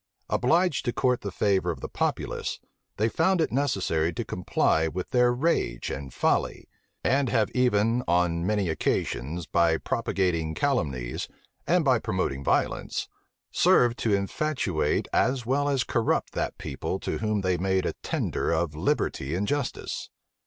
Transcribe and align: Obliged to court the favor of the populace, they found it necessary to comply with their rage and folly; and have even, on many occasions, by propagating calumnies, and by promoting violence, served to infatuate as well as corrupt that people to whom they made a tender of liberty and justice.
Obliged 0.31 0.83
to 0.85 0.91
court 0.91 1.21
the 1.21 1.29
favor 1.29 1.69
of 1.69 1.79
the 1.79 1.87
populace, 1.87 2.59
they 2.97 3.07
found 3.07 3.39
it 3.39 3.51
necessary 3.51 4.11
to 4.11 4.25
comply 4.25 4.87
with 4.87 5.11
their 5.11 5.31
rage 5.31 5.91
and 5.91 6.11
folly; 6.11 6.67
and 7.03 7.29
have 7.29 7.51
even, 7.51 8.01
on 8.07 8.43
many 8.43 8.67
occasions, 8.67 9.45
by 9.45 9.77
propagating 9.77 10.55
calumnies, 10.55 11.27
and 11.67 11.85
by 11.85 11.99
promoting 11.99 12.43
violence, 12.43 13.09
served 13.51 13.99
to 13.99 14.11
infatuate 14.11 15.07
as 15.13 15.45
well 15.45 15.69
as 15.69 15.83
corrupt 15.83 16.33
that 16.33 16.57
people 16.57 16.97
to 16.99 17.19
whom 17.19 17.41
they 17.41 17.55
made 17.59 17.85
a 17.85 17.93
tender 18.01 18.49
of 18.51 18.73
liberty 18.75 19.35
and 19.35 19.45
justice. 19.47 20.09